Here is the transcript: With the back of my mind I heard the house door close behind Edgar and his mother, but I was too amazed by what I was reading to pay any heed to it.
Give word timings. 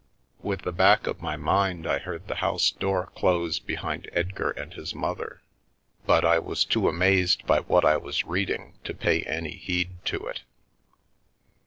With 0.41 0.63
the 0.63 0.71
back 0.71 1.05
of 1.05 1.21
my 1.21 1.37
mind 1.37 1.85
I 1.85 1.99
heard 1.99 2.27
the 2.27 2.33
house 2.41 2.71
door 2.71 3.11
close 3.13 3.59
behind 3.59 4.09
Edgar 4.13 4.49
and 4.49 4.73
his 4.73 4.95
mother, 4.95 5.43
but 6.07 6.25
I 6.25 6.39
was 6.39 6.65
too 6.65 6.89
amazed 6.89 7.45
by 7.45 7.59
what 7.59 7.85
I 7.85 7.97
was 7.97 8.25
reading 8.25 8.73
to 8.85 8.95
pay 8.95 9.21
any 9.21 9.55
heed 9.55 9.91
to 10.05 10.25
it. 10.25 10.41